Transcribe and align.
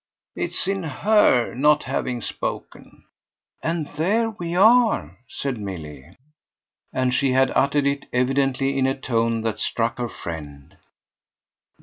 It's 0.35 0.67
in 0.67 0.81
HER 0.81 1.53
not 1.53 1.83
having 1.83 2.21
spoken." 2.23 3.03
"Ah 3.63 3.83
there 3.97 4.31
we 4.31 4.55
are!" 4.55 5.19
said 5.29 5.59
Milly. 5.59 6.17
And 6.91 7.13
she 7.13 7.33
had 7.33 7.51
uttered 7.51 7.85
it, 7.85 8.07
evidently, 8.11 8.79
in 8.79 8.87
a 8.87 8.99
tone 8.99 9.41
that 9.41 9.59
struck 9.59 9.99
her 9.99 10.09
friend. 10.09 10.75